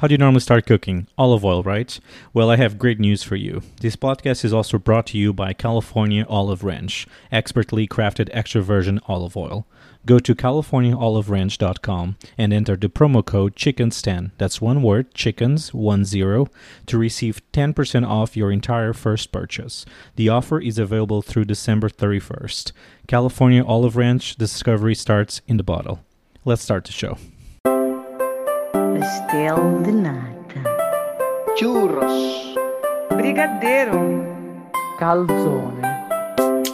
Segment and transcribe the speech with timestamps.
[0.00, 1.08] How do you normally start cooking?
[1.18, 2.00] Olive oil, right?
[2.32, 3.60] Well, I have great news for you.
[3.82, 9.00] This podcast is also brought to you by California Olive Ranch, expertly crafted extra virgin
[9.08, 9.66] olive oil.
[10.06, 16.46] Go to californiaoliveranch.com and enter the promo code chickens10, that's one word, chickens, one zero,
[16.86, 19.84] to receive 10% off your entire first purchase.
[20.16, 22.72] The offer is available through December 31st.
[23.06, 26.00] California Olive Ranch discovery starts in the bottle.
[26.46, 27.18] Let's start the show
[28.99, 30.59] Pastel de nata.
[31.57, 32.55] churros,
[33.09, 34.01] Brigadeiro.
[34.99, 35.81] calzone,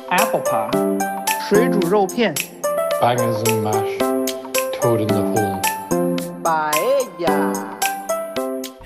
[0.09, 0.98] apple pie,
[1.48, 2.34] 水煮肉片，
[2.99, 3.98] bangers and mash,
[4.80, 5.59] toad in the hole.
[6.43, 7.74] paella.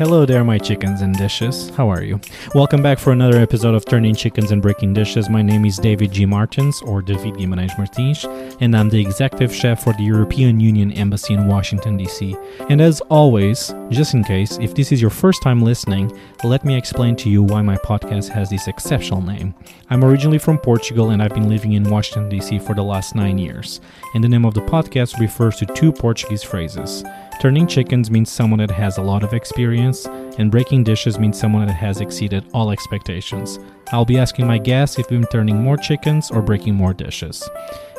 [0.00, 1.68] Hello there, my chickens and dishes.
[1.76, 2.18] How are you?
[2.54, 5.28] Welcome back for another episode of Turning Chickens and Breaking Dishes.
[5.28, 6.24] My name is David G.
[6.24, 8.24] Martins, or David Guimarães Martins,
[8.60, 12.34] and I'm the executive chef for the European Union Embassy in Washington, D.C.
[12.70, 16.78] And as always, just in case, if this is your first time listening, let me
[16.78, 19.54] explain to you why my podcast has this exceptional name.
[19.90, 22.58] I'm originally from Portugal and I've been living in Washington, D.C.
[22.60, 23.82] for the last nine years.
[24.14, 27.04] And the name of the podcast refers to two Portuguese phrases.
[27.40, 30.04] Turning chickens means someone that has a lot of experience,
[30.36, 33.58] and breaking dishes means someone that has exceeded all expectations.
[33.92, 37.48] I'll be asking my guests if been turning more chickens or breaking more dishes.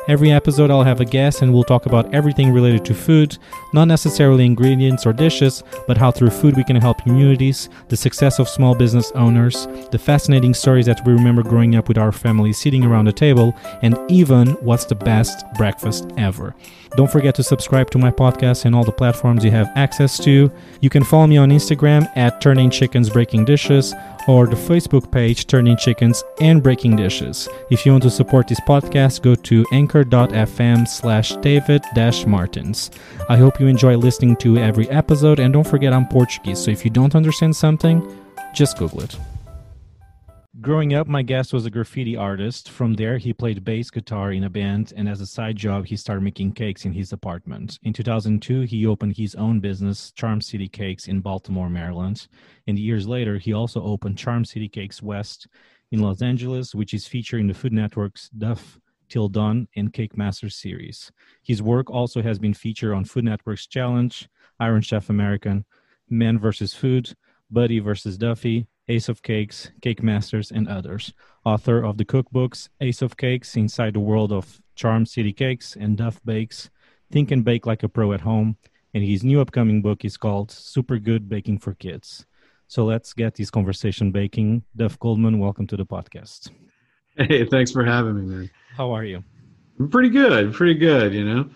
[0.06, 3.36] Every episode, I'll have a guest and we'll talk about everything related to food,
[3.72, 8.38] not necessarily ingredients or dishes, but how through food we can help communities, the success
[8.38, 12.52] of small business owners, the fascinating stories that we remember growing up with our family
[12.52, 16.54] sitting around a table, and even what's the best breakfast ever.
[16.96, 20.52] Don't forget to subscribe to my podcast and all the platforms you have access to.
[20.80, 23.94] You can follow me on Instagram at Turning Chickens Breaking Dishes
[24.28, 27.48] or the Facebook page Turning Chickens and Breaking Dishes.
[27.70, 31.82] If you want to support this podcast, go to anchor.fm slash David
[32.26, 32.90] Martins.
[33.28, 36.84] I hope you enjoy listening to every episode and don't forget I'm Portuguese, so if
[36.84, 38.06] you don't understand something,
[38.54, 39.16] just Google it.
[40.62, 42.70] Growing up, my guest was a graffiti artist.
[42.70, 45.96] From there, he played bass guitar in a band, and as a side job, he
[45.96, 47.80] started making cakes in his apartment.
[47.82, 52.28] In 2002, he opened his own business, Charm City Cakes, in Baltimore, Maryland.
[52.68, 55.48] And years later, he also opened Charm City Cakes West
[55.90, 60.16] in Los Angeles, which is featured in the Food Network's Duff Till Dawn and Cake
[60.16, 61.10] Masters series.
[61.42, 64.28] His work also has been featured on Food Network's Challenge,
[64.60, 65.64] Iron Chef American,
[66.08, 66.72] Men vs.
[66.72, 67.16] Food,
[67.50, 68.16] Buddy vs.
[68.16, 71.12] Duffy, Ace of Cakes, Cake Masters, and others.
[71.44, 75.96] Author of the cookbooks Ace of Cakes, Inside the World of Charm City Cakes, and
[75.96, 76.70] Duff Bakes,
[77.10, 78.56] Think and Bake Like a Pro at Home.
[78.94, 82.26] And his new upcoming book is called Super Good Baking for Kids.
[82.68, 84.62] So let's get this conversation baking.
[84.76, 86.50] Duff Goldman, welcome to the podcast.
[87.16, 88.50] Hey, thanks for having me, man.
[88.76, 89.22] How are you?
[89.78, 91.12] I'm pretty good, pretty good.
[91.14, 91.50] You know,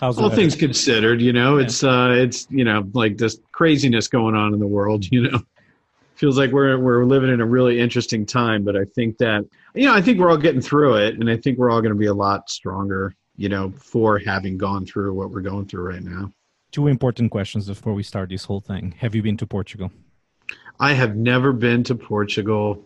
[0.00, 1.20] How's all things considered.
[1.20, 1.64] You know, Yeah.
[1.64, 5.04] it's uh, it's you know, like this craziness going on in the world.
[5.10, 5.40] You know,
[6.14, 8.64] feels like we're we're living in a really interesting time.
[8.64, 9.44] But I think that
[9.74, 11.94] you know, I think we're all getting through it, and I think we're all going
[11.94, 13.14] to be a lot stronger.
[13.36, 16.30] You know, for having gone through what we're going through right now.
[16.70, 18.94] Two important questions before we start this whole thing.
[18.98, 19.90] Have you been to Portugal?
[20.78, 22.84] I have never been to Portugal.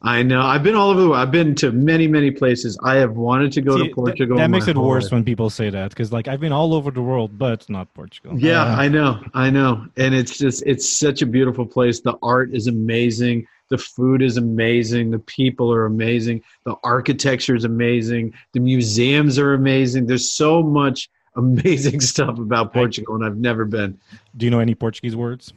[0.00, 1.18] I know I've been all over the world.
[1.20, 2.78] I've been to many, many places.
[2.84, 4.36] I have wanted to go See, to th- Portugal.
[4.38, 5.12] that makes it worse life.
[5.12, 8.38] when people say that because, like, I've been all over the world, but not Portugal.
[8.38, 11.98] Yeah, Uh, I know, I know, and it's just it's such a beautiful place.
[12.00, 17.64] The art is amazing, the food is amazing, the people are amazing, the architecture is
[17.64, 20.06] amazing, the museums are amazing.
[20.06, 23.98] There's so much amazing stuff about Portugal, and I've never been.
[24.36, 25.52] Do you know any Portuguese words?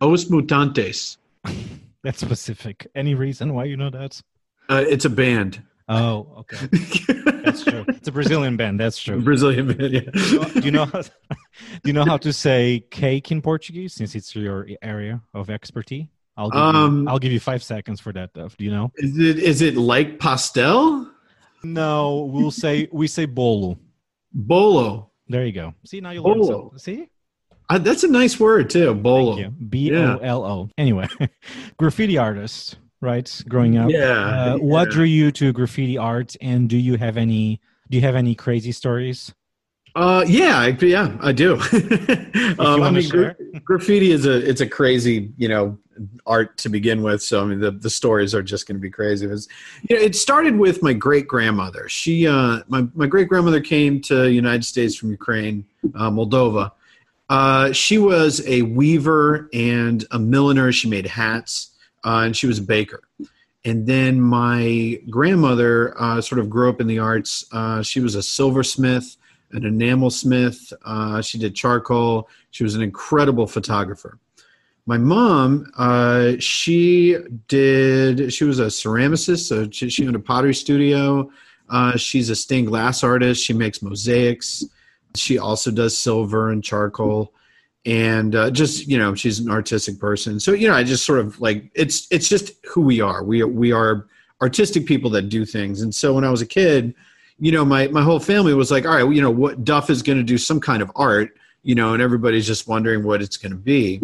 [0.00, 1.18] Os Mutantes.
[2.06, 2.86] That's specific.
[2.94, 4.22] Any reason why you know that?
[4.68, 6.66] Uh, it's a band, Oh, okay.
[7.44, 7.84] That's true.
[7.88, 8.78] It's a Brazilian band.
[8.78, 9.20] That's true.
[9.20, 9.92] Brazilian band.
[9.92, 10.00] Yeah.
[10.00, 11.00] Do you know, do you know how,
[11.32, 11.38] do
[11.84, 16.06] you know how to say cake in Portuguese since it's your area of expertise?
[16.36, 18.56] I'll give, Um, you, I'll give you five seconds for that, Duff.
[18.56, 18.92] Do you know?
[18.96, 21.10] Is it is it like pastel?
[21.64, 23.78] No, we'll say we say bolo.
[24.32, 25.10] Bolo.
[25.28, 25.74] There you go.
[25.84, 26.78] See now you learn something.
[26.78, 27.08] See?
[27.68, 28.94] Uh, that's a nice word too.
[28.94, 29.50] Bolo.
[29.68, 30.70] B O L O.
[30.78, 31.08] Anyway,
[31.78, 33.42] graffiti artist, right?
[33.48, 33.90] Growing up.
[33.90, 37.60] Yeah, Uh, What drew you to graffiti art, and do you have any?
[37.90, 39.32] Do you have any crazy stories?
[39.94, 41.58] Uh, yeah, I, yeah, I do.
[42.58, 45.76] Um, I mean, gra- graffiti is a it's a crazy you know
[46.26, 47.22] art to begin with.
[47.22, 49.26] So I mean, the the stories are just going to be crazy.
[49.26, 49.48] It, was,
[49.88, 51.88] you know, it started with my great grandmother.
[51.88, 55.64] She uh, my my great grandmother came to United States from Ukraine,
[55.94, 56.72] uh, Moldova.
[57.28, 60.70] Uh, she was a weaver and a milliner.
[60.72, 61.72] She made hats,
[62.04, 63.02] uh, and she was a baker.
[63.64, 67.46] And then my grandmother uh, sort of grew up in the arts.
[67.50, 69.16] Uh, she was a silversmith,
[69.50, 70.72] an enamel smith.
[70.84, 72.28] Uh, she did charcoal.
[72.52, 74.18] She was an incredible photographer.
[74.88, 77.16] My mom, uh, she
[77.48, 78.32] did.
[78.32, 81.28] She was a ceramicist, so she, she owned a pottery studio.
[81.96, 83.42] She's a stained glass artist.
[83.42, 84.64] She makes mosaics.
[85.18, 87.32] She also does silver and charcoal,
[87.84, 90.40] and uh, just you know, she's an artistic person.
[90.40, 93.22] So you know, I just sort of like it's it's just who we are.
[93.22, 94.06] We we are
[94.42, 95.80] artistic people that do things.
[95.80, 96.94] And so when I was a kid,
[97.38, 100.02] you know, my my whole family was like, all right, you know, what Duff is
[100.02, 103.36] going to do some kind of art, you know, and everybody's just wondering what it's
[103.36, 104.00] going to be.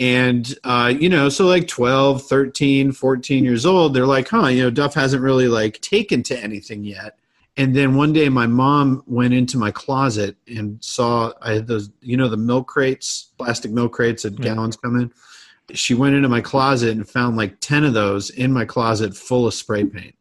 [0.00, 4.62] And, uh, you know, so like 12, 13, 14 years old, they're like, huh, you
[4.62, 7.17] know, Duff hasn't really like taken to anything yet.
[7.58, 11.90] And then one day my mom went into my closet and saw I had those,
[12.00, 14.54] you know, the milk crates, plastic milk crates that Yeah.
[14.54, 15.12] gallons come in.
[15.74, 19.46] She went into my closet and found like 10 of those in my closet full
[19.46, 20.14] of spray paint.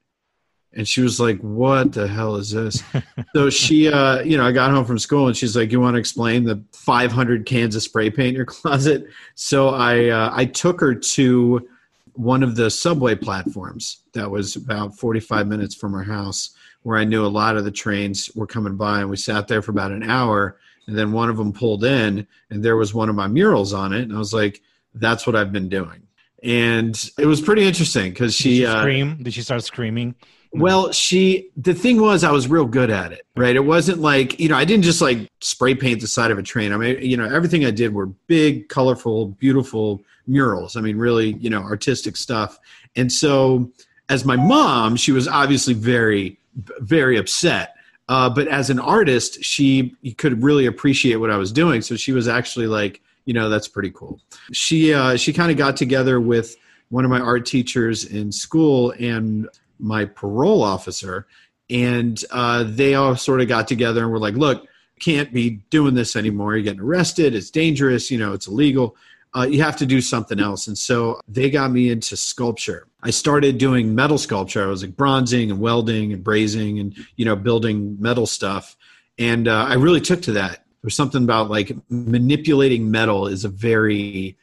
[0.74, 2.84] And she was like, what the hell is this?
[3.36, 5.94] so she, uh, you know, I got home from school and she's like, you want
[5.94, 9.08] to explain the 500 cans of spray paint in your closet?
[9.36, 11.70] So I, uh, I took her to
[12.14, 16.56] one of the subway platforms that was about 45 minutes from her house
[16.88, 19.62] where I knew a lot of the trains were coming by and we sat there
[19.62, 20.58] for about an hour
[20.88, 23.92] and then one of them pulled in and there was one of my murals on
[23.92, 24.62] it and I was like
[24.94, 26.04] that's what I've been doing
[26.44, 29.22] and it was pretty interesting because Did she, she uh, scream?
[29.22, 30.16] Did she start screaming?
[30.54, 33.54] well, she the thing was I was real good at it, right?
[33.54, 36.44] It wasn't like, you know, I didn't just like spray paint the side of a
[36.44, 36.72] train.
[36.72, 40.78] I mean, you know, everything I did were big, colorful, beautiful murals.
[40.78, 42.60] I mean, really, you know, artistic stuff.
[42.96, 43.74] And so
[44.08, 46.40] as my mom, she was obviously very
[46.80, 47.76] very upset.
[48.10, 51.82] Uh, but as an artist, she could really appreciate what I was doing.
[51.82, 54.22] So she was actually like, you know, that's pretty cool.
[54.54, 56.56] She uh, she kind of got together with
[56.90, 59.50] one of my art teachers in school and
[59.80, 61.28] my parole officer,
[61.70, 64.66] and uh, they all sort of got together and were like, "Look,
[65.02, 66.56] can't be doing this anymore.
[66.56, 67.36] You're getting arrested.
[67.36, 68.10] It's dangerous.
[68.10, 68.96] You know, it's illegal.
[69.36, 72.88] Uh, you have to do something else." And so they got me into sculpture.
[73.08, 74.62] I started doing metal sculpture.
[74.62, 78.76] I was like bronzing and welding and brazing and you know building metal stuff,
[79.18, 80.66] and uh, I really took to that.
[80.82, 84.38] There's something about like manipulating metal is a very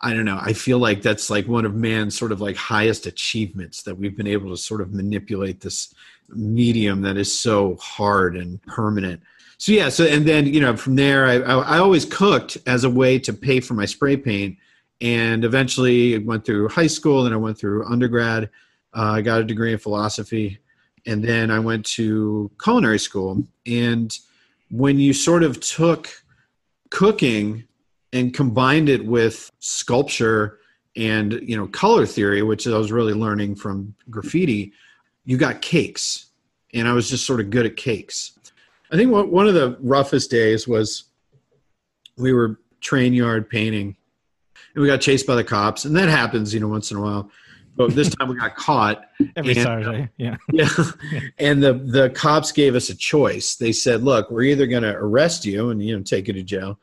[0.00, 0.38] I don't know.
[0.40, 4.16] I feel like that's like one of man's sort of like highest achievements that we've
[4.16, 5.94] been able to sort of manipulate this
[6.30, 9.22] medium that is so hard and permanent.
[9.58, 12.84] So yeah, so and then you know from there, I I, I always cooked as
[12.84, 14.56] a way to pay for my spray paint,
[15.02, 18.48] and eventually went through high school, and I went through undergrad.
[18.96, 20.60] Uh, I got a degree in philosophy,
[21.06, 23.44] and then I went to culinary school.
[23.66, 24.16] And
[24.70, 26.08] when you sort of took
[26.90, 27.64] cooking
[28.12, 30.60] and combined it with sculpture
[30.94, 34.74] and you know color theory which i was really learning from graffiti
[35.24, 36.26] you got cakes
[36.74, 38.38] and i was just sort of good at cakes
[38.92, 41.04] i think one of the roughest days was
[42.18, 43.96] we were train yard painting
[44.74, 47.00] and we got chased by the cops and that happens you know once in a
[47.00, 47.30] while
[47.74, 49.04] but this time we got caught
[49.36, 50.08] Every And- Saturday.
[50.18, 50.36] Yeah.
[50.52, 50.68] yeah.
[51.38, 53.56] And the the cops gave us a choice.
[53.56, 56.42] They said, "Look, we're either going to arrest you and you know take you to
[56.42, 56.78] jail,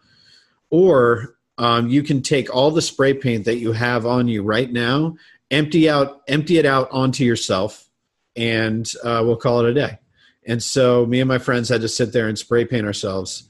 [0.71, 4.71] or um, you can take all the spray paint that you have on you right
[4.71, 5.15] now,
[5.51, 7.87] empty out, empty it out onto yourself,
[8.35, 9.99] and uh, we'll call it a day."
[10.47, 13.48] And so me and my friends had to sit there and spray paint ourselves.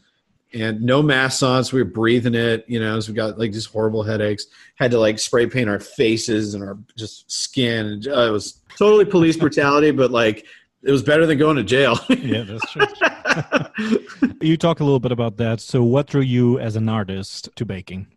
[0.51, 3.51] And no masks on, so we were breathing it, you know, so we got like
[3.51, 4.47] these horrible headaches.
[4.75, 7.85] Had to like spray paint our faces and our just skin.
[7.85, 10.45] And uh, it was totally police brutality, but like
[10.81, 11.99] it was better than going to jail.
[12.09, 14.35] Yeah, that's true.
[14.41, 15.61] you talk a little bit about that.
[15.61, 18.07] So, what drew you as an artist to baking?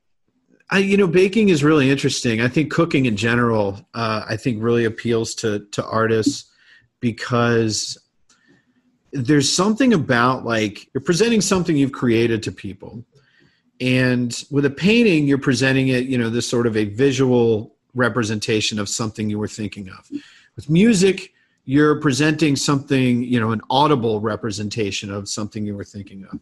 [0.70, 2.40] I, you know, baking is really interesting.
[2.40, 6.50] I think cooking in general, uh, I think really appeals to to artists
[7.00, 7.98] because
[9.12, 13.04] there's something about like you're presenting something you've created to people,
[13.80, 18.78] and with a painting, you're presenting it, you know, this sort of a visual representation
[18.78, 20.08] of something you were thinking of.
[20.56, 21.32] With music,
[21.64, 26.38] you're presenting something, you know, an audible representation of something you were thinking of.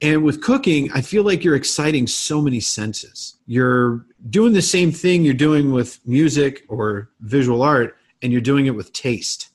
[0.00, 3.36] And with cooking, I feel like you're exciting so many senses.
[3.46, 8.66] You're doing the same thing you're doing with music or visual art, and you're doing
[8.66, 9.51] it with taste.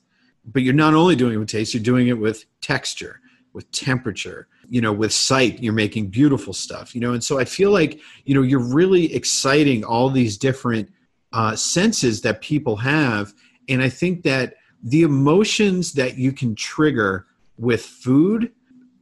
[0.50, 3.20] But you're not only doing it with taste, you're doing it with texture,
[3.52, 5.62] with temperature, you know, with sight.
[5.62, 7.12] You're making beautiful stuff, you know.
[7.12, 10.90] And so I feel like, you know, you're really exciting all these different
[11.32, 13.34] uh, senses that people have.
[13.68, 17.26] And I think that the emotions that you can trigger
[17.58, 18.52] with food,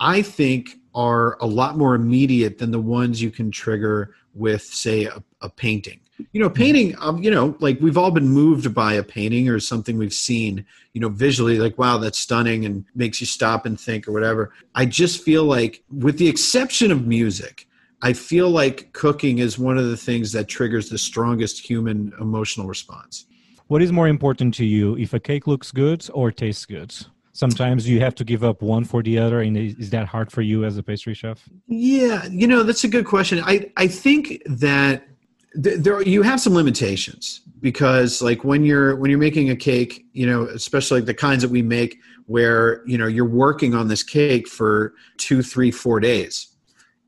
[0.00, 5.05] I think are a lot more immediate than the ones you can trigger with, say,
[5.05, 6.00] a, a painting.
[6.33, 9.61] You know, painting, um, you know, like we've all been moved by a painting or
[9.61, 13.79] something we've seen, you know, visually, like, wow, that's stunning and makes you stop and
[13.79, 14.53] think or whatever.
[14.75, 17.69] I just feel like, with the exception of music,
[18.03, 22.67] I feel like cooking is one of the things that triggers the strongest human emotional
[22.67, 23.27] response.
[23.69, 26.95] What is more important to you, if a cake looks good or tastes good?
[27.33, 30.41] Sometimes you have to give up one for the other, and is that hard for
[30.41, 31.47] you as a pastry chef?
[31.67, 33.43] Yeah, you know that's a good question.
[33.45, 35.11] I I think that th-
[35.57, 40.27] there you have some limitations because like when you're when you're making a cake, you
[40.27, 44.03] know, especially like the kinds that we make, where you know you're working on this
[44.03, 46.49] cake for two, three, four days.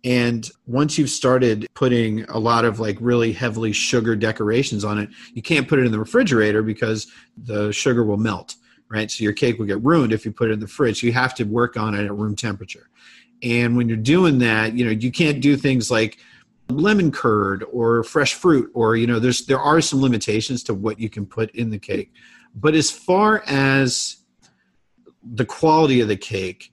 [0.05, 5.11] And once you've started putting a lot of like really heavily sugar decorations on it,
[5.35, 8.55] you can't put it in the refrigerator because the sugar will melt,
[8.89, 9.11] right?
[9.11, 11.03] So your cake will get ruined if you put it in the fridge.
[11.03, 12.89] You have to work on it at room temperature.
[13.43, 16.19] And when you're doing that, you know, you can't do things like
[16.69, 21.01] lemon curd or fresh fruit or you know there's there are some limitations to what
[21.01, 22.13] you can put in the cake.
[22.55, 24.19] But as far as
[25.23, 26.73] the quality of the cake,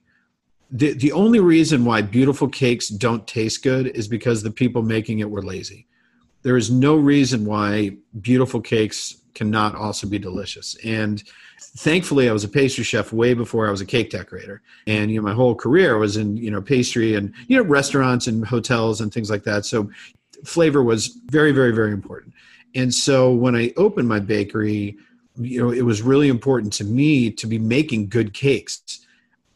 [0.70, 5.20] the the only reason why beautiful cakes don't taste good is because the people making
[5.20, 5.86] it were lazy.
[6.42, 10.76] There is no reason why beautiful cakes cannot also be delicious.
[10.84, 11.22] And
[11.58, 14.62] thankfully, I was a pastry chef way before I was a cake decorator.
[14.86, 18.26] And you know, my whole career was in you know pastry and you know restaurants
[18.26, 19.64] and hotels and things like that.
[19.64, 19.90] So
[20.44, 22.34] flavor was very, very, very important.
[22.74, 24.96] And so when I opened my bakery,
[25.36, 29.05] you know, it was really important to me to be making good cakes.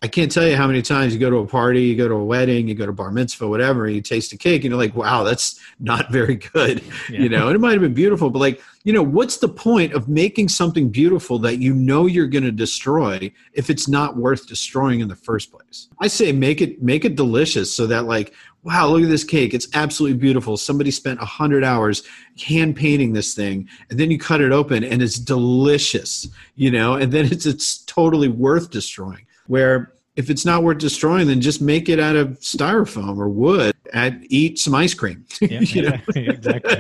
[0.03, 2.15] I can't tell you how many times you go to a party, you go to
[2.15, 4.79] a wedding, you go to bar mitzvah, whatever, and you taste a cake and you're
[4.79, 6.83] like, wow, that's not very good.
[7.11, 7.21] Yeah.
[7.21, 9.93] You know, and it might have been beautiful, but like, you know, what's the point
[9.93, 14.47] of making something beautiful that you know you're going to destroy if it's not worth
[14.47, 15.89] destroying in the first place?
[16.01, 19.53] I say make it make it delicious so that like, wow, look at this cake.
[19.53, 20.57] It's absolutely beautiful.
[20.57, 22.05] Somebody spent a hundred hours
[22.43, 26.27] hand painting this thing, and then you cut it open and it's delicious,
[26.57, 31.27] you know, and then it's it's totally worth destroying where if it's not worth destroying,
[31.27, 35.27] then just make it out of styrofoam or wood and eat some ice cream.
[35.41, 36.77] Yeah, You yeah, exactly.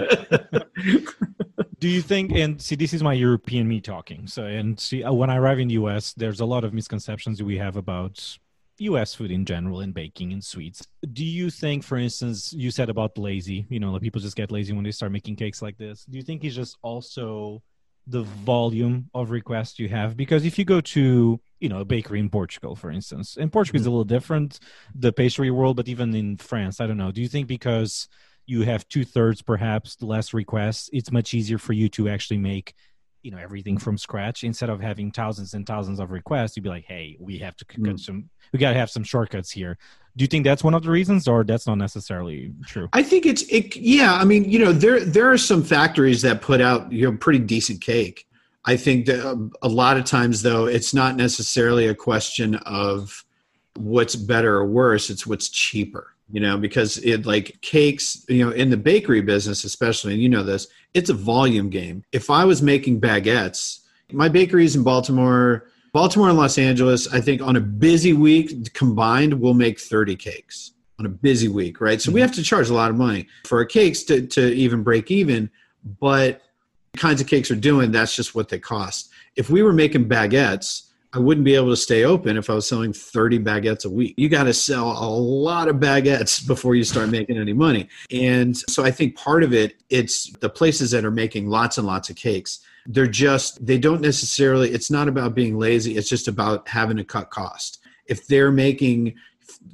[1.81, 2.33] Do you think?
[2.33, 4.27] And see, this is my European me talking.
[4.27, 7.43] So, and see, uh, when I arrive in the US, there's a lot of misconceptions
[7.43, 8.39] we have about
[8.79, 10.87] US food in general and baking and sweets.
[11.13, 14.53] Do you think, for instance, you said about lazy, you know, like people just get
[14.53, 16.05] lazy when they start making cakes like this.
[16.05, 17.63] Do you think it's just also
[18.07, 20.17] the volume of requests you have?
[20.17, 23.81] Because if you go to, you know, a bakery in Portugal, for instance, and Portugal
[23.81, 23.89] is mm-hmm.
[23.89, 24.61] a little different,
[24.95, 27.13] the pastry world, but even in France, I don't know.
[27.13, 28.09] Do you think because
[28.47, 32.75] you have two thirds, perhaps less requests, it's much easier for you to actually make
[33.23, 36.69] you know everything from scratch instead of having thousands and thousands of requests you'd be
[36.69, 38.01] like hey we have to cut Mm.
[38.01, 39.77] some we got to have some shortcuts here
[40.17, 43.27] do you think that's one of the reasons or that's not necessarily true I think
[43.27, 43.77] it's it.
[43.77, 47.17] Yeah, I mean, you know, there there are some factories that put out you know
[47.17, 48.27] pretty decent cake.
[48.65, 53.25] I think that um, a lot of times though, it's not necessarily a question of
[53.77, 55.11] what's better or worse.
[55.11, 56.15] It's what's cheaper.
[56.33, 58.25] You know, because it like cakes.
[58.29, 62.05] You know, in the bakery business, especially, and you know this, it's a volume game.
[62.13, 63.81] If I was making baguettes,
[64.13, 65.67] my bakeries in Baltimore.
[65.93, 70.71] Baltimore and Los Angeles, I think on a busy week combined, we'll make 30 cakes
[71.01, 72.01] on a busy week, right?
[72.01, 72.29] So we mm-hmm.
[72.29, 75.51] have to charge a lot of money for our cakes to, to even break even.
[75.99, 76.43] But
[76.93, 79.11] the kinds of cakes we're doing, that's just what they cost.
[79.35, 82.69] If we were making baguettes, I wouldn't be able to stay open if I was
[82.69, 84.15] selling 30 baguettes a week.
[84.17, 87.89] You got to sell a lot of baguettes before you start making any money.
[88.13, 91.87] And so I think part of it, it's the places that are making lots and
[91.87, 92.61] lots of cakes.
[92.87, 95.97] They're just, they don't necessarily, it's not about being lazy.
[95.97, 97.81] It's just about having to cut cost.
[98.07, 99.15] If they're making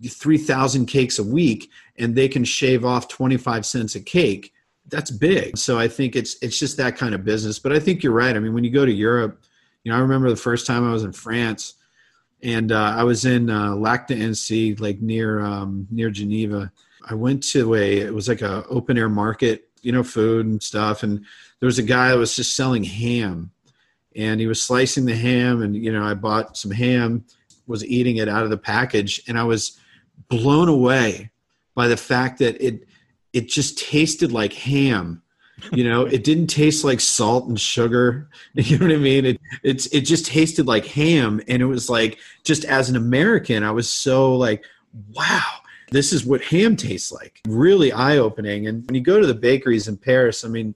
[0.08, 4.54] 3,000 cakes a week and they can shave off 25 cents a cake,
[4.88, 5.58] that's big.
[5.58, 7.58] So I think it's it's just that kind of business.
[7.58, 8.36] But I think you're right.
[8.36, 9.42] I mean, when you go to Europe,
[9.86, 11.74] you know, I remember the first time I was in France,
[12.42, 16.72] and uh, I was in uh, Lac d'Annecy, like near um, near Geneva.
[17.08, 20.60] I went to a it was like a open air market, you know, food and
[20.60, 21.24] stuff, and
[21.60, 23.52] there was a guy that was just selling ham,
[24.16, 27.24] and he was slicing the ham, and you know, I bought some ham,
[27.68, 29.78] was eating it out of the package, and I was
[30.28, 31.30] blown away
[31.76, 32.88] by the fact that it
[33.32, 35.22] it just tasted like ham
[35.72, 38.28] you know it didn't taste like salt and sugar.
[38.54, 39.26] You know what i mean?
[39.26, 43.62] It it's it just tasted like ham and it was like just as an american
[43.62, 44.64] i was so like
[45.12, 45.42] wow
[45.92, 47.40] this is what ham tastes like.
[47.46, 48.66] Really eye-opening.
[48.66, 50.74] And when you go to the bakeries in paris i mean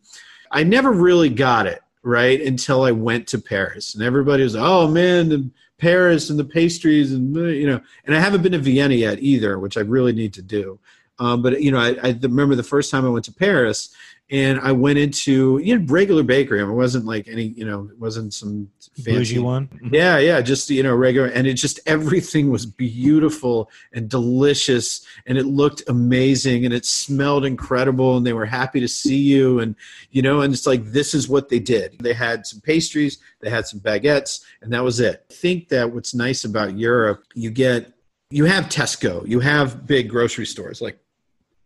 [0.51, 3.95] i never really got it right until i went to paris.
[3.95, 8.21] And everybody was oh man the paris and the pastries and you know and i
[8.21, 10.79] haven't been to vienna yet either which i really need to do
[11.21, 13.95] Um, but you know, I, I remember the first time I went to Paris,
[14.31, 16.61] and I went into you know regular bakery.
[16.61, 19.69] I mean, it wasn't like any you know, it wasn't some fancy Bougie one.
[19.93, 25.37] Yeah, yeah, just you know, regular, and it just everything was beautiful and delicious, and
[25.37, 29.77] it looked amazing, and it smelled incredible, and they were happy to see you, and
[30.11, 31.99] you know, and it's like this is what they did.
[32.01, 35.27] They had some pastries, they had some baguettes, and that was it.
[35.31, 37.93] I think that what's nice about Europe, you get,
[38.31, 40.99] you have Tesco, you have big grocery stores like,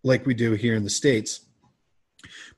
[0.04, 1.40] like we do here in the states,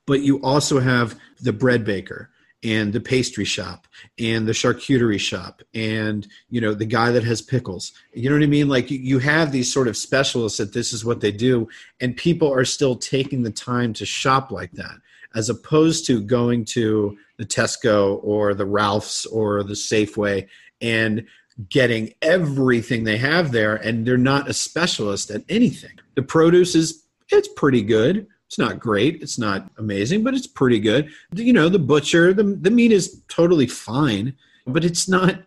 [0.07, 2.31] but you also have the bread baker
[2.63, 3.87] and the pastry shop
[4.19, 7.93] and the charcuterie shop and you know the guy that has pickles.
[8.13, 8.69] You know what i mean?
[8.69, 11.69] Like you, have these sort of specialists that this is what they do
[12.01, 14.97] and people are still taking the time to shop like that
[15.35, 20.49] as opposed to going to the tesco or the ralph's or the safeway
[20.81, 21.27] and
[21.69, 25.99] getting everything they have there and they're not a specialist at anything.
[26.15, 30.79] The produce is it's pretty good it's not great it's not amazing but it's pretty
[30.79, 34.35] good you know the butcher the, the meat is totally fine
[34.67, 35.43] but it's not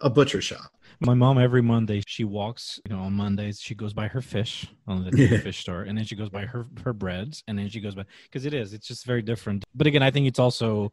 [0.00, 3.94] a butcher shop My mom every Monday she walks, you know, on Mondays she goes
[3.94, 5.38] by her fish on the Yeah.
[5.40, 8.04] fish store, and then she goes by her her breads, and then she goes by
[8.24, 9.64] because it is it's just very different.
[9.74, 10.92] But again, I think it's also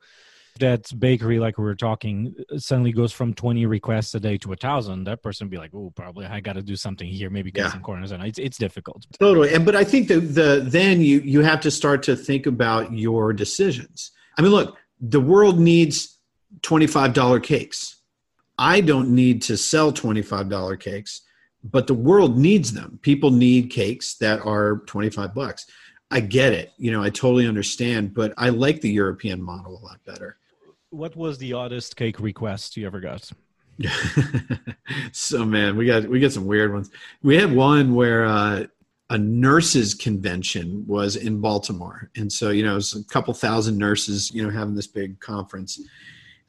[0.60, 4.56] that bakery like we were talking suddenly goes from 20 requests a day to a
[4.56, 7.52] thousand that person would be like oh probably i got to do something here maybe
[7.52, 7.72] cut Yeah.
[7.72, 9.06] some corners and it's, it's difficult.
[9.20, 12.46] Totally and but i think that the then you you have to start to think
[12.46, 14.12] about your decisions.
[14.38, 16.18] I mean look the world needs
[16.62, 17.98] $25 cakes.
[18.58, 21.22] I don't need to sell $25 cakes
[21.64, 23.00] but the world needs them.
[23.02, 25.66] People need cakes that are 25 bucks.
[26.10, 29.84] I get it you know i totally understand but i like the european model a
[29.84, 30.38] lot better
[30.90, 33.32] what was the oddest cake request you ever got
[35.12, 36.90] so man, we got we got some weird ones.
[37.22, 38.66] We had one where uh,
[39.12, 43.78] a nurses convention was in Baltimore, and so you know, it was a couple thousand
[43.78, 45.80] nurses, you know, having this big conference,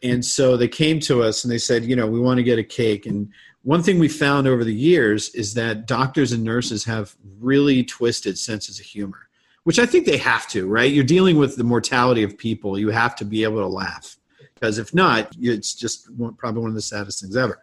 [0.03, 2.59] and so they came to us and they said, you know, we want to get
[2.59, 3.05] a cake.
[3.05, 3.31] And
[3.63, 8.39] one thing we found over the years is that doctors and nurses have really twisted
[8.39, 9.29] senses of humor,
[9.65, 10.91] which I think they have to, right?
[10.91, 12.79] You're dealing with the mortality of people.
[12.79, 14.18] You have to be able to laugh
[14.59, 17.63] because if not, it's just one, probably one of the saddest things ever.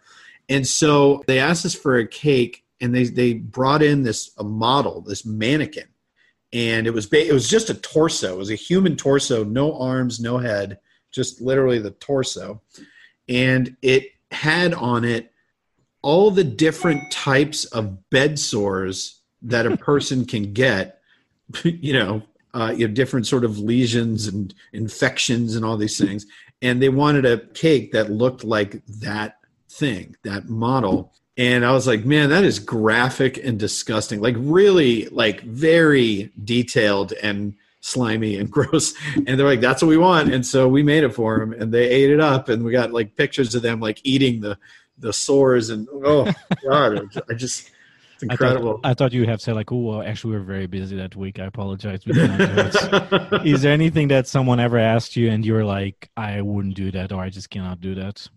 [0.50, 4.44] And so they asked us for a cake, and they they brought in this a
[4.44, 5.88] model, this mannequin,
[6.54, 8.34] and it was ba- it was just a torso.
[8.34, 10.80] It was a human torso, no arms, no head,
[11.12, 12.62] just literally the torso,
[13.28, 15.32] and it had on it
[16.02, 20.92] all the different types of bed sores that a person can get.
[21.64, 22.24] You know,
[22.56, 26.26] uh, you have different sort of lesions and infections and all these things
[26.62, 29.38] and they wanted a cake that looked like that
[29.70, 31.14] thing, that model.
[31.38, 34.22] And I was like, man, that is graphic and disgusting.
[34.22, 38.94] Like really like very detailed and slimy and gross.
[39.16, 40.34] And they're like, that's what we want.
[40.34, 42.94] And so we made it for them and they ate it up and we got
[42.94, 44.58] like pictures of them like eating the
[44.98, 46.32] the sores and oh
[46.64, 47.70] god, I just
[48.16, 48.74] it's I incredible.
[48.74, 51.16] thought, I thought you have said like, "Oh, well, actually, we were very busy that
[51.16, 51.40] week.
[51.40, 52.46] I apologize." We did not do
[53.38, 56.76] it." Is there anything that someone ever asked you and you were like, "I wouldn't
[56.76, 58.28] do that," or "I just cannot do that"?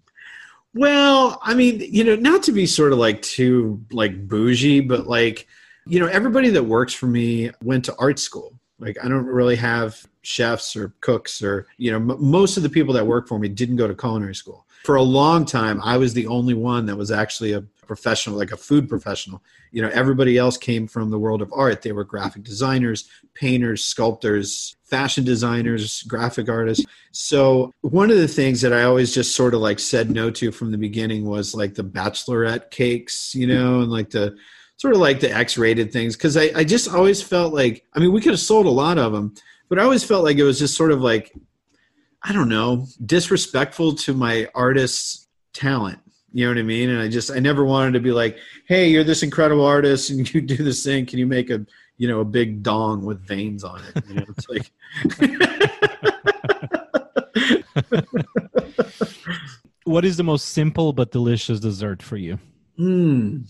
[0.75, 5.07] Well, I mean, you know, not to be sort of like too like bougie, but
[5.07, 5.47] like,
[5.87, 8.55] you know, everybody that works for me went to art school.
[8.79, 12.69] Like, I don't really have chefs or cooks or, you know, m- most of the
[12.69, 14.67] people that work for me didn't go to culinary school.
[14.85, 18.53] For a long time, I was the only one that was actually a professional, like
[18.53, 19.43] a food professional.
[19.73, 21.83] You know, everybody else came from the world of art.
[21.83, 26.85] They were graphic designers, painters, sculptors, fashion designers, graphic artists.
[27.13, 30.53] So one of the things that I always just sort of like said no to
[30.53, 34.37] from the beginning was like the bachelorette cakes, you know, and like the
[34.77, 38.13] sort of like the X-rated things because I, I just always felt like I mean
[38.13, 39.35] we could have sold a lot of them,
[39.69, 41.33] but I always felt like it was just sort of like
[42.23, 45.99] I don't know disrespectful to my artist's talent.
[46.33, 46.91] You know what I mean?
[46.91, 50.33] And I just I never wanted to be like, hey, you're this incredible artist and
[50.35, 51.07] you do this thing.
[51.07, 51.65] Can you make a
[51.97, 54.05] you know a big dong with veins on it?
[54.09, 54.71] You know, it's like.
[59.89, 62.39] What is the most simple but delicious dessert for you?
[62.77, 63.45] Hmm.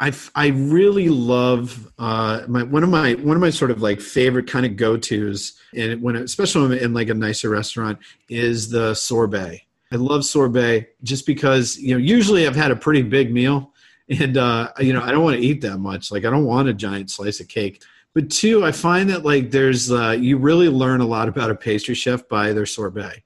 [0.00, 4.00] I, I really love uh, my one of my one of my sort of like
[4.00, 7.98] favorite kind of go tos and when especially when I'm in like a nicer restaurant
[8.28, 9.62] is the sorbet.
[9.92, 13.74] I love sorbet just because you know usually I've had a pretty big meal
[14.08, 16.68] and uh, you know I don't want to eat that much like I don't want
[16.68, 17.82] a giant slice of cake.
[18.12, 21.54] But two, I find that like there's uh, you really learn a lot about a
[21.54, 23.22] pastry chef by their sorbet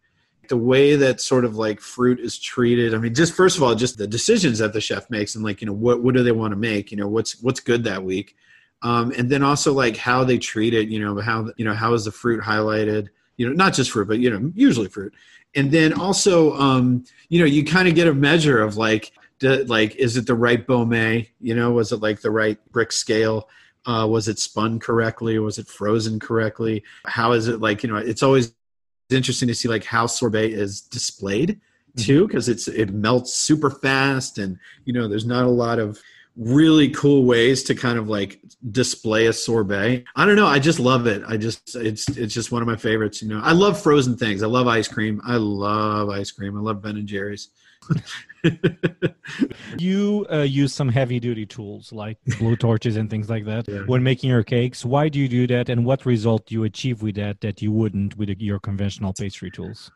[0.48, 3.74] the way that sort of like fruit is treated i mean just first of all
[3.74, 6.32] just the decisions that the chef makes and like you know what what do they
[6.32, 8.36] want to make you know what's what's good that week
[8.84, 10.88] um, and then also like how they treat it.
[10.88, 13.08] You know, how you know how is the fruit highlighted?
[13.36, 15.14] You know, not just fruit, but you know, usually fruit.
[15.56, 19.64] And then also, um, you know, you kind of get a measure of like, the,
[19.64, 21.28] like, is it the right Baumé?
[21.40, 23.48] You know, was it like the right Brix scale?
[23.86, 25.38] Uh, was it spun correctly?
[25.38, 26.84] Was it frozen correctly?
[27.06, 27.82] How is it like?
[27.82, 28.52] You know, it's always
[29.10, 32.02] interesting to see like how sorbet is displayed mm-hmm.
[32.02, 36.00] too, because it's it melts super fast, and you know, there's not a lot of
[36.36, 38.40] really cool ways to kind of like
[38.72, 40.04] display a sorbet.
[40.16, 40.46] I don't know.
[40.46, 41.22] I just love it.
[41.28, 43.22] I just it's it's just one of my favorites.
[43.22, 44.42] You know, I love frozen things.
[44.42, 45.20] I love ice cream.
[45.24, 46.56] I love ice cream.
[46.56, 47.48] I love Ben and Jerry's.
[49.78, 53.80] you uh, use some heavy duty tools like blowtorches and things like that Yeah.
[53.86, 54.84] when making your cakes.
[54.84, 57.72] Why do you do that, and what result do you achieve with that that you
[57.72, 59.90] wouldn't with your conventional pastry tools?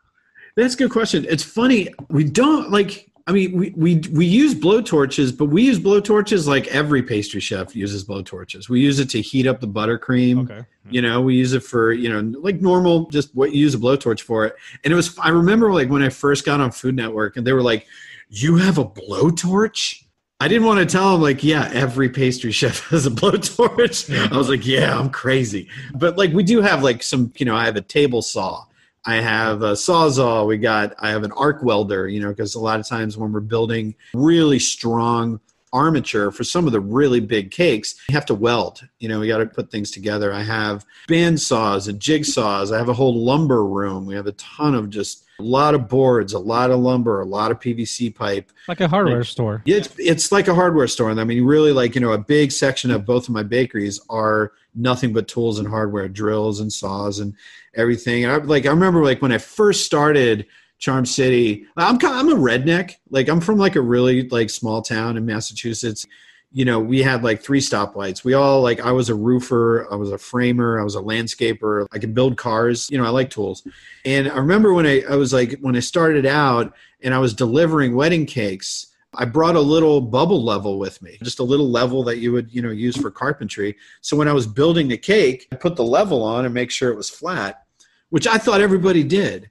[0.55, 1.25] That's a good question.
[1.29, 1.89] It's funny.
[2.09, 3.08] We don't like.
[3.29, 7.75] I mean, we we we use blowtorches, but we use blowtorches like every pastry chef
[7.75, 8.69] uses blowtorches.
[8.69, 10.45] We use it to heat up the buttercream.
[10.45, 10.65] Okay.
[10.87, 10.89] Hmm.
[10.89, 13.77] You know, we use it for you know like normal, just what you use a
[13.77, 14.55] blowtorch for it.
[14.83, 15.15] And it was.
[15.19, 17.85] I remember like when I first got on Food Network, and they were like,
[18.29, 20.03] "You have a blowtorch."
[20.41, 24.31] I didn't want to tell them like, yeah, every pastry chef has a blowtorch.
[24.31, 25.67] I was like, yeah, I'm crazy.
[25.93, 28.63] But like, we do have like some, you know, I have a table saw.
[29.05, 30.47] I have a sawzall.
[30.47, 33.31] We got, I have an arc welder, you know, because a lot of times when
[33.31, 35.39] we're building really strong
[35.71, 38.81] armature for some of the really big cakes, you have to weld.
[38.99, 40.33] You know, we got to put things together.
[40.33, 42.73] I have band saws and jigsaws.
[42.73, 44.05] I have a whole lumber room.
[44.05, 47.25] We have a ton of just a lot of boards, a lot of lumber, a
[47.25, 48.51] lot of PVC pipe.
[48.67, 49.61] Like a hardware store.
[49.65, 51.09] Yeah, it's it's like a hardware store.
[51.09, 53.99] And I mean, really, like you know, a big section of both of my bakeries
[54.09, 57.33] are nothing but tools and hardware, drills and saws and
[57.75, 58.25] everything.
[58.25, 60.45] And I like I remember like when I first started
[60.77, 62.95] Charm City, I'm I'm a redneck.
[63.09, 66.05] Like I'm from like a really like small town in Massachusetts.
[66.51, 68.23] You know, we had like three stoplights.
[68.23, 71.85] We all like I was a roofer, I was a framer, I was a landscaper.
[71.91, 72.89] I could build cars.
[72.89, 73.67] You know, I like tools.
[74.03, 77.33] And I remember when I, I was like when I started out and I was
[77.33, 78.87] delivering wedding cakes.
[79.15, 82.53] I brought a little bubble level with me, just a little level that you would,
[82.53, 83.75] you know, use for carpentry.
[84.01, 86.91] So when I was building the cake, I put the level on and make sure
[86.91, 87.63] it was flat,
[88.09, 89.49] which I thought everybody did.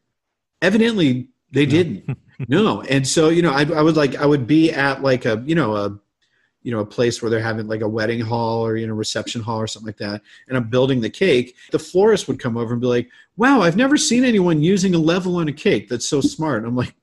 [0.63, 2.17] Evidently, they didn't.
[2.49, 5.43] no, and so you know, I, I would like I would be at like a
[5.45, 5.99] you know a
[6.63, 9.43] you know a place where they're having like a wedding hall or you know reception
[9.43, 11.57] hall or something like that, and I'm building the cake.
[11.71, 14.99] The florist would come over and be like, "Wow, I've never seen anyone using a
[14.99, 15.89] level on a cake.
[15.89, 16.95] That's so smart." I'm like,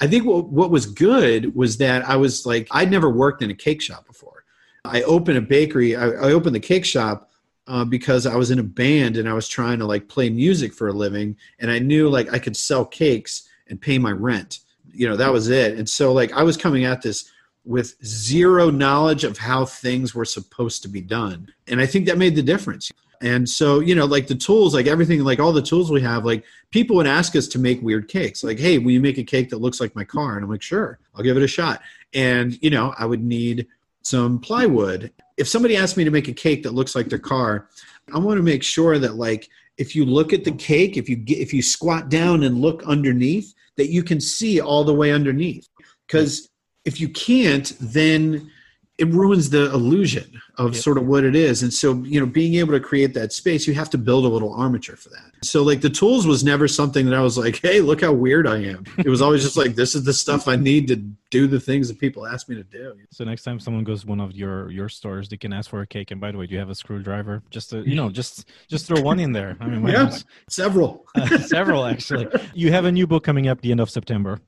[0.00, 3.50] I think what, what was good was that I was like, I'd never worked in
[3.50, 4.44] a cake shop before.
[4.84, 7.30] I opened a bakery, I, I opened the cake shop
[7.66, 10.74] uh, because I was in a band and I was trying to like play music
[10.74, 11.36] for a living.
[11.60, 14.60] And I knew like I could sell cakes and pay my rent.
[14.92, 15.78] You know, that was it.
[15.78, 17.30] And so like I was coming at this
[17.64, 21.52] with zero knowledge of how things were supposed to be done.
[21.68, 22.90] And I think that made the difference.
[23.20, 26.24] And so, you know, like the tools, like everything, like all the tools we have,
[26.24, 28.42] like people would ask us to make weird cakes.
[28.42, 30.34] Like, hey, will you make a cake that looks like my car?
[30.34, 31.82] And I'm like, sure, I'll give it a shot.
[32.14, 33.68] And, you know, I would need
[34.02, 35.12] some plywood.
[35.36, 37.68] If somebody asked me to make a cake that looks like their car,
[38.12, 39.48] I want to make sure that, like,
[39.78, 42.82] if you look at the cake, if you get, if you squat down and look
[42.84, 45.68] underneath, that you can see all the way underneath.
[46.06, 46.50] Because
[46.84, 48.50] if you can't, then
[48.98, 50.82] it ruins the illusion of Yep.
[50.82, 51.62] sort of what it is.
[51.62, 54.28] And so, you know, being able to create that space, you have to build a
[54.28, 55.32] little armature for that.
[55.42, 58.46] So, like, the tools was never something that I was like, hey, look how weird
[58.46, 58.84] I am.
[58.98, 60.96] It was always just like, this is the stuff I need to
[61.30, 62.94] do the things that people ask me to do.
[63.10, 65.80] So next time someone goes to one of your your stores, they can ask for
[65.80, 66.10] a cake.
[66.10, 67.42] And by the way, do you have a screwdriver?
[67.50, 69.56] Just to, you know, just just throw one in there.
[69.58, 70.14] I mean, Yeah.
[70.50, 71.06] Several.
[71.14, 72.28] Uh, several actually.
[72.54, 74.38] You have a new book coming up the end of September.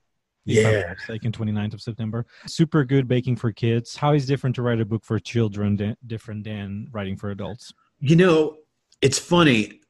[0.45, 0.93] If I'm not Yeah.
[0.93, 2.25] mistaken, 29th of September.
[2.47, 3.95] Super good baking for kids.
[3.95, 7.73] How is different to write a book for children different than writing for adults?
[7.99, 8.57] You know,
[9.01, 9.81] it's funny.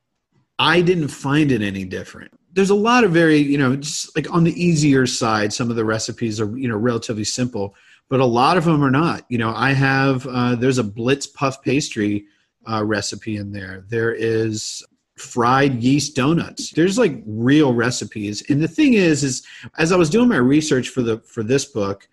[0.58, 2.32] I didn't find it any different.
[2.54, 5.76] There's a lot of very, you know, just like on the easier side, some of
[5.76, 7.76] the recipes are, you know, relatively simple,
[8.10, 9.26] but a lot of them are not.
[9.28, 12.26] You know, I have, uh, there's a Blitz puff pastry
[12.66, 13.84] uh, recipe in there.
[13.90, 14.82] There is
[15.16, 16.72] fried yeast donuts.
[16.72, 18.44] There's like real recipes.
[18.50, 19.46] And the thing is, is
[19.78, 22.08] as I was doing my research for the, for this book,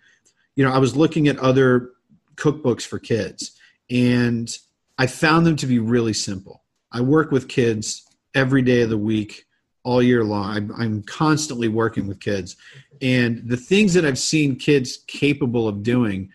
[0.55, 1.91] you know, I was looking at other
[2.35, 3.57] cookbooks for kids
[3.89, 4.57] and
[4.97, 6.63] I found them to be really simple.
[6.91, 9.45] I work with kids every day of the week,
[9.83, 10.55] all year long.
[10.55, 12.55] I'm, I'm constantly working with kids.
[13.01, 16.31] And the things that I've seen kids capable of doing,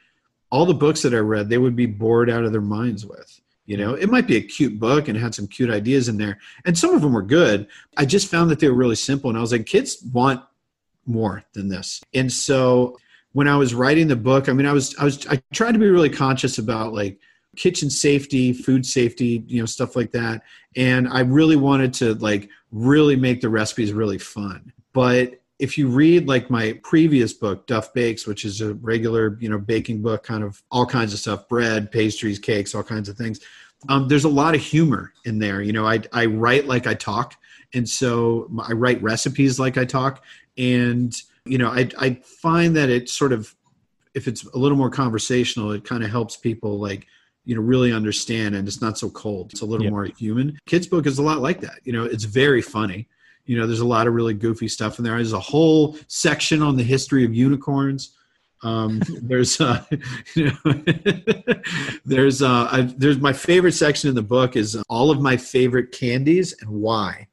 [0.50, 3.38] all the books that I read, they would be bored out of their minds with.
[3.68, 6.38] You know, it might be a cute book and had some cute ideas in there.
[6.64, 7.68] And some of them were good.
[7.96, 9.28] I just found that they were really simple.
[9.28, 10.42] And I was like, kids want
[11.04, 12.00] more than this.
[12.14, 12.98] And so
[13.33, 15.78] when I was writing the book, I mean, I was, I was, I tried to
[15.78, 17.20] be really conscious about like,
[17.57, 20.42] kitchen safety, food safety, you know, stuff like that.
[20.76, 24.72] And I really wanted to like really make the recipes really fun.
[24.92, 29.49] But if you read like my previous book, Duff Bakes, which is a regular, you
[29.49, 33.16] know, baking book, kind of all kinds of stuff, bread, pastries, cakes, all kinds of
[33.16, 33.40] things.
[33.88, 35.61] Um, there's a lot of humor in there.
[35.62, 37.35] You know, I, I write like I talk.
[37.75, 40.25] And so I write recipes like I talk.
[40.57, 43.55] And, you know, I, I find that it sort of,
[44.14, 47.07] if it's a little more conversational, it kind of helps people like,
[47.44, 49.53] you know, really understand and it's not so cold.
[49.53, 49.90] It's a little Yeah.
[49.90, 50.59] more human.
[50.66, 51.81] Kids book is a lot like that.
[51.85, 53.09] You know, it's very funny.
[53.48, 55.14] You know, there's a lot of really goofy stuff in there.
[55.14, 58.14] There's a whole section on the history of unicorns.
[58.62, 59.82] Um, there's, uh,
[60.34, 60.82] you know,
[62.04, 65.92] there's, uh, I, there's my favorite section in the book is all of my favorite
[65.92, 67.28] candies and why.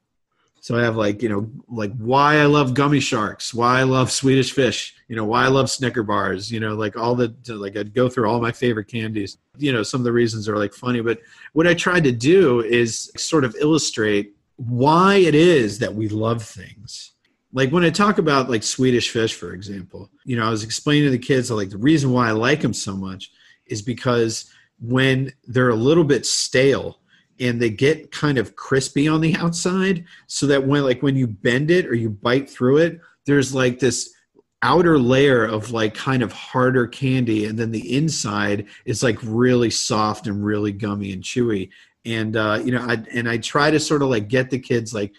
[0.66, 4.10] So I have like, you know, like why I love gummy sharks, why I love
[4.10, 7.76] Swedish fish, you know, why I love Snicker bars, you know, like all the, like
[7.76, 9.38] I'd go through all my favorite candies.
[9.58, 11.20] You know, some of the reasons are like funny, but
[11.52, 16.42] what I tried to do is sort of illustrate why it is that we love
[16.42, 17.12] things.
[17.52, 21.04] Like when I talk about like Swedish fish, for example, you know, I was explaining
[21.04, 23.30] to the kids like the reason why I like them so much
[23.66, 27.00] is because when they're a little bit stale
[27.38, 31.26] and they get kind of crispy on the outside, so that when like when you
[31.26, 34.14] bend it or you bite through it, there's like this
[34.62, 39.70] outer layer of like kind of harder candy and then the inside is like really
[39.70, 41.68] soft and really gummy and chewy
[42.06, 44.94] and uh, you know I, and i try to sort of like get the kids
[44.94, 45.12] like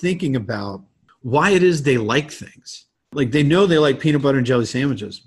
[0.00, 0.82] thinking about
[1.22, 2.84] why it is they like things.
[3.12, 5.22] Like they know they like peanut butter and jelly sandwiches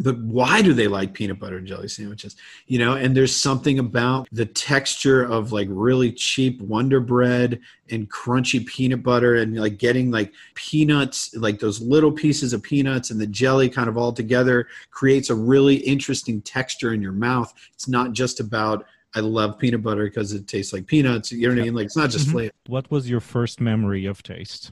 [0.00, 2.36] but why do they like peanut butter and jelly sandwiches?
[2.66, 8.10] You know and there's something about the texture of like really cheap wonder bread and
[8.10, 13.20] crunchy peanut butter and like getting like peanuts like those little pieces of peanuts and
[13.20, 17.52] the jelly kind of all together creates a really interesting texture in your mouth.
[17.74, 18.86] It's not just about
[19.18, 21.86] i love peanut butter because it tastes like peanuts you know what i mean like
[21.86, 22.32] it's not just Mhm.
[22.32, 24.70] flavor What was your first memory of taste?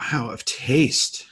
[0.00, 1.26] wow of taste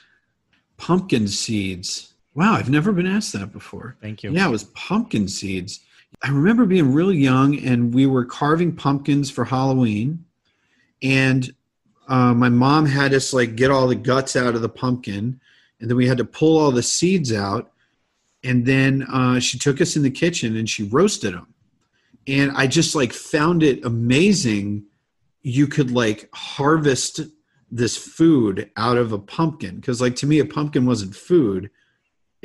[0.77, 4.31] pumpkin seeds wow i've never been asked that before Thank you.
[4.31, 5.79] Yeah, it was pumpkin seeds.
[6.23, 10.23] I remember being really young and we were carving pumpkins for Halloween.
[11.01, 11.53] And
[12.07, 15.39] uh, my mom had us like get all the guts out of the pumpkin.
[15.79, 17.71] And then we had to pull all the seeds out.
[18.43, 21.47] And then uh, she took us in the kitchen and she roasted them.
[22.27, 24.85] And I just like found it amazing.
[25.41, 27.21] You could like harvest
[27.71, 29.81] this food out of a pumpkin.
[29.81, 31.69] Cause like to me, a pumpkin wasn't food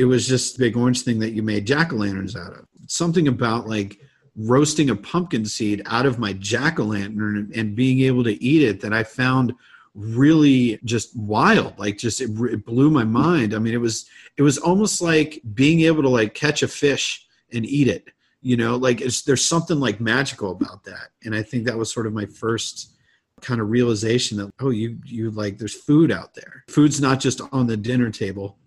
[0.01, 4.01] it was just big orange thing that you made jack-o'-lanterns out of something about like
[4.35, 8.95] roasting a pumpkin seed out of my jack-o'-lantern and being able to eat it that
[8.95, 9.53] i found
[9.95, 14.07] really just wild like just it, it blew my mind i mean it was
[14.38, 18.09] it was almost like being able to like catch a fish and eat it
[18.42, 21.09] you know like it's, there's something like magical about that.
[21.24, 22.96] And i think that was sort of my first
[23.40, 26.64] kind of realization that oh you you like there's food out there.
[26.68, 28.59] Food's not just on the dinner table.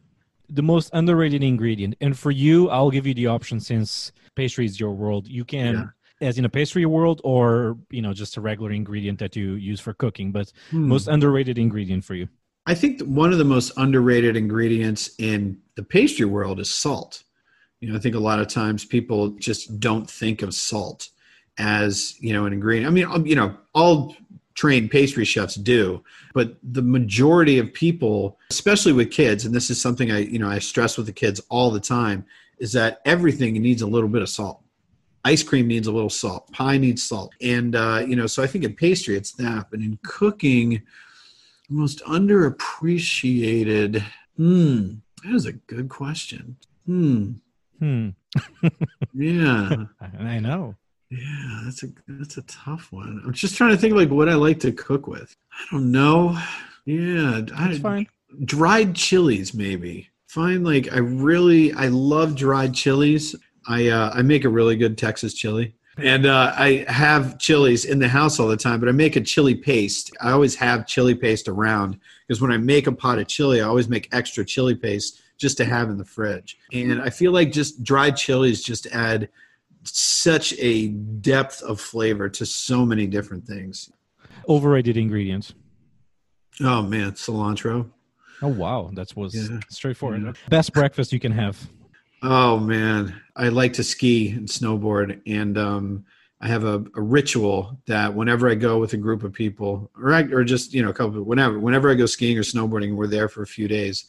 [0.50, 1.96] The most underrated ingredient.
[2.02, 5.28] And for you i'll give you the option since pastry is your world.
[5.28, 9.36] You can as in a pastry world or you know just a regular ingredient that
[9.36, 10.88] you use for cooking but Hmm.
[10.88, 12.28] most underrated ingredient for you.
[12.66, 17.24] I think one of the most underrated ingredients in the pastry world is salt.
[17.84, 21.10] You know, I think a lot of times people just don't think of salt
[21.58, 22.88] as, you know, an ingredient.
[22.88, 24.16] I mean, um, you know, all
[24.56, 26.02] trained pastry chefs do,
[26.34, 30.48] but the majority of people, especially with kids, and this is something I, you know,
[30.48, 32.26] I stress with the kids all the time,
[32.58, 34.62] is that everything needs a little bit of salt.
[35.26, 36.50] Ice cream needs a little salt.
[36.54, 37.34] Pie needs salt.
[37.42, 39.68] And, uh, you know, so I think in pastry it's that.
[39.70, 40.82] But in cooking,
[41.68, 44.02] the most underappreciated.
[44.38, 44.94] Hmm,
[45.26, 46.56] that is a good question.
[46.86, 47.34] Hmm.
[47.84, 48.10] Hmm
[49.14, 49.86] Yeah.
[50.20, 50.76] i know
[51.10, 53.22] Yeah, that's a that's a tough one.
[53.26, 55.36] I'm just trying to think like what I like to cook with.
[55.52, 56.40] I don't know.
[56.86, 58.08] Yeah, that's I, fine
[58.46, 60.10] dried chilies maybe.
[60.28, 63.36] Find like I really I love dried chilies.
[63.68, 65.76] I uh, I make a really good Texas chili.
[65.98, 69.22] And uh, I have chilies in the house all the time, but I make a
[69.22, 70.12] chili paste.
[70.20, 73.68] I always have chili paste around because when I make a pot of chili, I
[73.68, 76.58] always make extra chili paste just to have in the fridge.
[76.72, 79.30] And I feel like just dried chilies just add
[79.84, 83.92] such a depth of flavor to so many different things.
[84.48, 85.54] overrated ingredients
[86.62, 87.90] Oh man, cilantro.
[88.42, 89.60] oh wow that was Yeah.
[89.70, 90.34] straightforward Yeah.
[90.50, 91.70] best breakfast you can have
[92.22, 96.06] Oh man, I like to ski and snowboard, and um,
[96.40, 100.14] I have a, a ritual that whenever I go with a group of people, or
[100.14, 103.08] I, or just you know a couple, whenever whenever I go skiing or snowboarding, we're
[103.08, 104.06] there for a few days.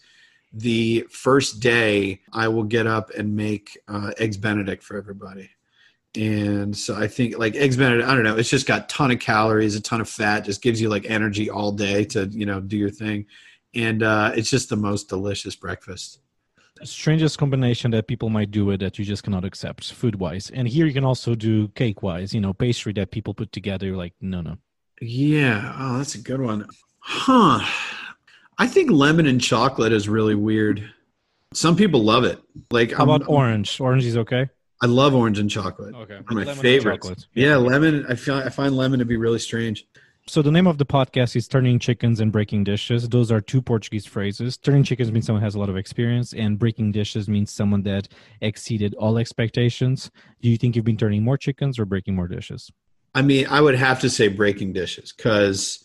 [0.56, 5.50] The first day, I will get up and make uh, eggs Benedict for everybody,
[6.16, 9.18] And so I think like eggs Benedict, I don't know, it's just got ton of
[9.18, 12.60] calories, a ton of fat, just gives you like energy all day to, you know,
[12.60, 13.26] do your thing.
[13.74, 16.20] And uh, it's just the most delicious breakfast.
[16.84, 20.50] Strangest combination that people might do it that you just cannot accept food wise.
[20.50, 23.86] And here you can also do cake wise, you know, pastry that people put together.
[23.86, 24.56] You're like, no, no.
[25.00, 25.74] Yeah.
[25.78, 26.68] Oh, that's a good one.
[27.00, 27.64] Huh.
[28.58, 30.88] I think lemon and chocolate is really weird.
[31.52, 32.40] Some people love it.
[32.70, 33.80] Like, How I'm- about orange?
[33.80, 34.48] Orange is okay.
[34.82, 35.94] I love orange and chocolate.
[35.94, 36.14] Okay.
[36.14, 37.06] One of my Lemon and favorites.
[37.06, 37.26] chocolate.
[37.34, 38.04] Yeah, lemon.
[38.08, 39.86] I feel I find lemon to be really strange.
[40.26, 43.08] So the name of the podcast is Turning Chickens and Breaking Dishes.
[43.08, 44.56] Those are two Portuguese phrases.
[44.56, 48.08] Turning chickens means someone has a lot of experience, and breaking dishes means someone that
[48.40, 50.10] exceeded all expectations.
[50.40, 52.70] Do you think you've been turning more chickens or breaking more dishes?
[53.14, 55.83] I mean, I would have to say breaking dishes because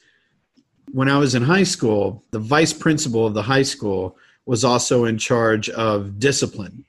[0.92, 5.06] when I was in high school, the vice principal of the high school was also
[5.06, 6.86] in charge of discipline.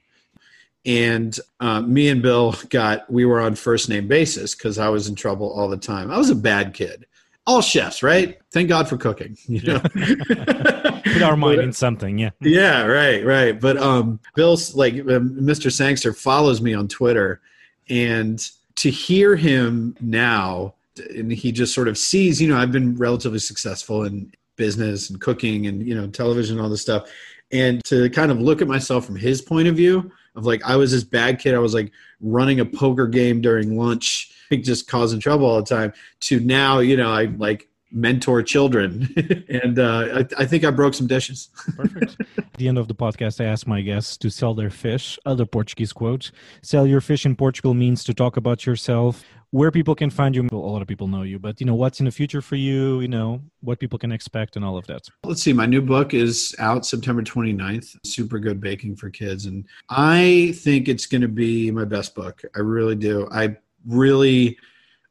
[0.86, 5.08] And uh, me and Bill got, we were on first name basis because I was
[5.08, 6.10] in trouble all the time.
[6.10, 7.06] I was a bad kid.
[7.46, 8.38] All chefs, right?
[8.52, 9.36] Thank God for cooking.
[9.46, 9.80] You know?
[9.80, 12.30] Put our mind in something, yeah.
[12.40, 17.40] yeah right right but um bill's like um, mr sangster follows me on twitter
[17.88, 20.74] and to hear him now
[21.10, 25.20] and he just sort of sees you know i've been relatively successful in business and
[25.20, 27.10] cooking and you know television and all this stuff
[27.52, 30.76] and to kind of look at myself from his point of view of like i
[30.76, 34.32] was this bad kid i was like running a poker game during lunch
[34.62, 39.12] just causing trouble all the time to now you know i like mentor children
[39.48, 40.08] and uh,
[40.38, 42.16] I, I think i broke some dishes Perfect.
[42.60, 45.18] At the end of the podcast, I ask my guests to sell their fish.
[45.24, 49.94] Other Portuguese quote Sell your fish in Portugal means to talk about yourself, where people
[49.94, 50.48] can find you.
[50.52, 53.00] A lot of people know you, but you know, what's in the future for you,
[53.00, 55.08] you know, what people can expect and all of that.
[55.24, 55.52] Let's see.
[55.52, 57.96] My new book is out September 29th.
[58.04, 59.46] Super good baking for kids.
[59.46, 62.42] And I think it's going to be my best book.
[62.54, 63.28] I really do.
[63.32, 64.56] I really,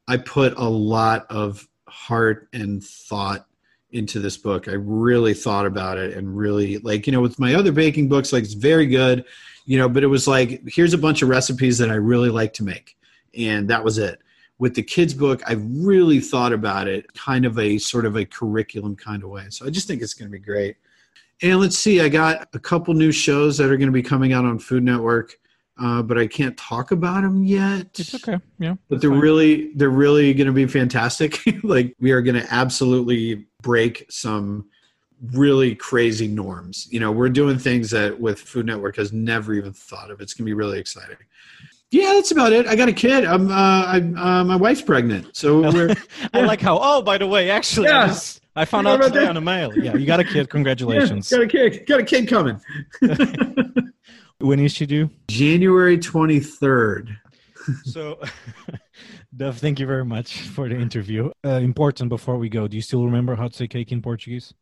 [0.08, 3.46] I put a lot of heart and thought
[3.92, 4.68] into this book.
[4.68, 8.32] I really thought about it and really like, you know, with my other baking books,
[8.32, 9.24] like it's very good,
[9.66, 12.52] you know, but it was like, here's a bunch of recipes that I really like
[12.54, 12.96] to make.
[13.36, 14.20] And that was it.
[14.60, 18.24] With the kids book, I really thought about it kind of a sort of a
[18.24, 19.46] curriculum kind of way.
[19.48, 20.76] So I just think it's going to be great.
[21.42, 24.32] And let's see, I got a couple new shows that are going to be coming
[24.32, 25.36] out on Food Network,
[25.80, 28.38] uh, but I can't talk about them yet It's okay.
[28.58, 28.74] Yeah.
[28.90, 29.20] but they're fine.
[29.20, 34.68] really they're really going to be fantastic like we are going to absolutely break some
[35.32, 39.72] really crazy norms you know we're doing things that with food network has never even
[39.72, 41.16] thought of it's going to be really exciting
[41.90, 45.36] yeah that's about it i got a kid i'm uh, I'm, uh my wife's pregnant
[45.36, 45.94] so we're
[46.32, 49.08] I like how, oh, by the way, actually, I, just, I found You know out
[49.08, 49.28] today that?
[49.30, 49.76] on the mail.
[49.76, 50.48] Yeah, you got a kid.
[50.56, 51.30] Congratulations.
[51.30, 52.60] Yeah, got a kid got a kid coming
[54.38, 55.10] when is she due?
[55.28, 57.16] january 23rd
[57.84, 58.20] So,
[59.36, 61.30] Duff, thank you very much for the interview.
[61.44, 64.54] Uh, important before we go, do you still remember how to say cake in Portuguese?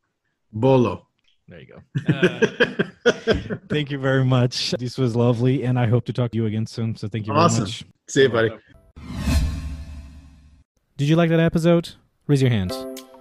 [0.52, 1.08] bolo
[1.48, 1.80] There you go.
[2.12, 4.72] Uh, thank you very much.
[4.78, 6.94] This was lovely, and I hope to talk to you again soon.
[6.94, 7.64] So, thank you very Awesome.
[7.64, 7.84] much.
[8.08, 8.50] see you buddy
[10.98, 11.90] Did you like that episode?
[12.26, 12.72] Raise your hand.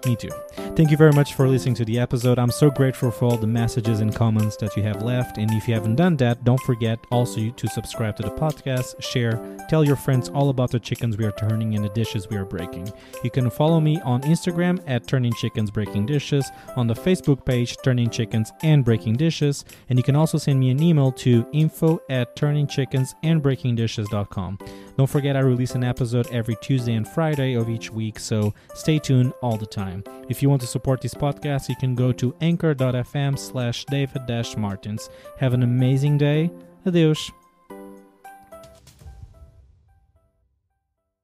[0.05, 0.29] Me too.
[0.77, 2.37] Thank you very much for listening to the episode.
[2.37, 5.39] I'm so grateful for all the messages and comments that you have left.
[5.39, 9.41] And if you haven't done that, don't forget also to subscribe to the podcast, share,
[9.69, 12.45] tell your friends all about the chickens we are turning and the dishes we are
[12.45, 12.93] breaking.
[13.23, 17.75] You can follow me on Instagram at Turning Chickens Breaking Dishes, on the Facebook page
[17.83, 21.99] Turning Chickens and Breaking Dishes, and you can also send me an email to info
[22.07, 24.59] at turningchickensandbreakingdishes.com.
[24.95, 28.99] Don't forget, I release an episode every Tuesday and Friday of each week, so stay
[28.99, 30.03] tuned all the time.
[30.29, 34.21] If you want to support this podcast, you can go to anchor.fm slash david
[34.57, 35.09] martins.
[35.39, 36.51] Have an amazing day.
[36.85, 37.31] Adeus.